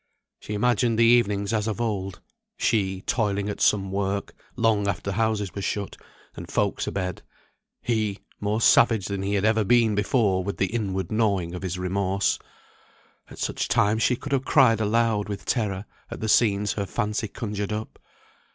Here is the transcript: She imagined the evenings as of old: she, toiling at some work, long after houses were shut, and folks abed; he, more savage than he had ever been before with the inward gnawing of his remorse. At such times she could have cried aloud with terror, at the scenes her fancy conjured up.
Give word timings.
She 0.39 0.55
imagined 0.55 0.97
the 0.97 1.05
evenings 1.05 1.53
as 1.53 1.67
of 1.67 1.79
old: 1.79 2.21
she, 2.57 3.01
toiling 3.01 3.49
at 3.49 3.61
some 3.61 3.91
work, 3.91 4.33
long 4.55 4.87
after 4.87 5.11
houses 5.11 5.53
were 5.53 5.61
shut, 5.61 5.95
and 6.35 6.49
folks 6.49 6.87
abed; 6.87 7.21
he, 7.83 8.17
more 8.39 8.61
savage 8.61 9.05
than 9.05 9.21
he 9.21 9.35
had 9.35 9.45
ever 9.45 9.63
been 9.63 9.93
before 9.93 10.43
with 10.43 10.57
the 10.57 10.73
inward 10.73 11.11
gnawing 11.11 11.53
of 11.53 11.61
his 11.61 11.77
remorse. 11.77 12.39
At 13.29 13.37
such 13.37 13.67
times 13.67 14.01
she 14.01 14.15
could 14.15 14.31
have 14.31 14.43
cried 14.43 14.81
aloud 14.81 15.29
with 15.29 15.45
terror, 15.45 15.85
at 16.09 16.19
the 16.19 16.27
scenes 16.29 16.73
her 16.73 16.87
fancy 16.87 17.27
conjured 17.27 17.71
up. 17.71 17.99